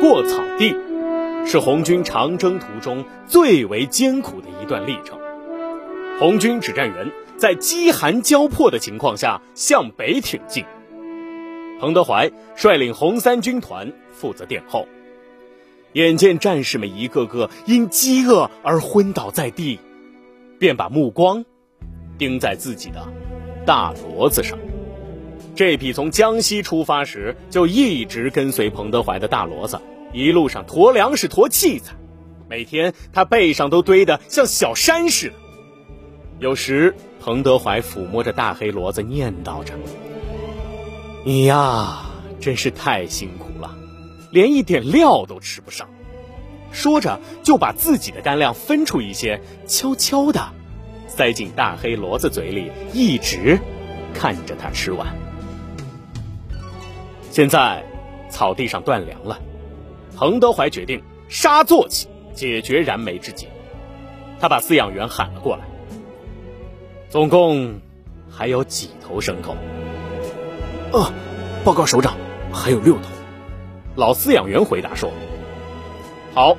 [0.00, 0.74] 过草地，
[1.44, 5.18] 是红军长征途中最为艰苦的一段历程。
[6.18, 10.64] 红军指战员在饥寒交迫的情况下向北挺进，
[11.78, 14.88] 彭德怀率领红三军团负责殿后。
[15.92, 19.80] 眼见战士们一个个因饥饿而昏倒在地，
[20.58, 21.44] 便把目光
[22.16, 23.06] 盯在自己的
[23.66, 24.58] 大骡子上。
[25.56, 29.80] 这匹从江西出发时就一直跟随彭德怀的大骡子，
[30.12, 31.94] 一路上驮粮食、驮器材，
[32.48, 35.34] 每天他背上都堆得像小山似的。
[36.38, 39.74] 有时，彭德怀抚摸着大黑骡子，念叨着
[41.24, 42.10] ：“你呀，
[42.40, 43.76] 真是太辛苦了。”
[44.32, 45.88] 连一点料都吃不上，
[46.72, 50.40] 说着就把自己的干粮分出一些，悄悄地
[51.08, 53.58] 塞进大黑骡子嘴里，一直
[54.14, 55.14] 看着它吃完。
[57.30, 57.84] 现在
[58.30, 59.40] 草地上断粮了，
[60.16, 63.48] 彭德怀决定杀坐骑，解决燃眉之急。
[64.38, 65.64] 他把饲养员喊了过来，
[67.08, 67.80] 总共
[68.30, 69.54] 还有几头牲口？
[70.92, 71.12] 啊，
[71.64, 72.16] 报告首长，
[72.52, 73.02] 还有六头。
[73.96, 75.10] 老饲养员回答说
[76.34, 76.56] ：“好，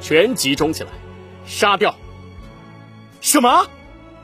[0.00, 0.90] 全集中起来，
[1.46, 1.94] 杀掉。”
[3.20, 3.66] 什么？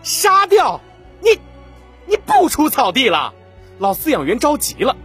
[0.02, 0.80] 杀掉？
[1.20, 1.38] 你，
[2.06, 3.34] 你不出草地了？
[3.78, 4.96] 老饲养员着急了。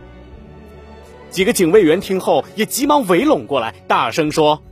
[1.29, 4.63] 几个警卫员听后也急忙围拢过来，大声说：“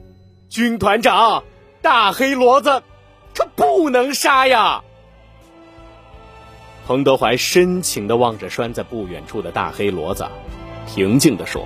[0.50, 1.44] 军团长，
[1.82, 2.84] 大黑骡子，
[3.36, 4.84] 可不能杀呀！”
[6.86, 10.28] 彭德怀深情的望着拴在不远处的大黑骡子，
[10.88, 11.66] 平静的说。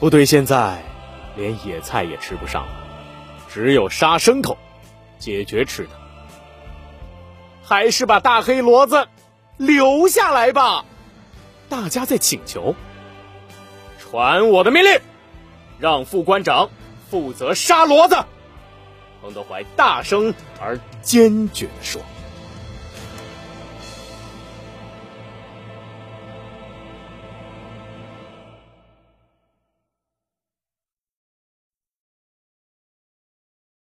[0.00, 0.82] 部队现在
[1.36, 2.72] 连野菜也吃不上了，
[3.48, 4.56] 只有杀牲口
[5.18, 5.90] 解决吃的。
[7.62, 9.08] 还是把大黑骡子
[9.56, 10.84] 留下来吧，
[11.68, 12.74] 大家在请求。
[13.98, 15.00] 传我的命令，
[15.78, 16.70] 让副官长
[17.10, 18.16] 负责杀骡子。
[19.22, 22.02] 彭德怀大声而坚决地说。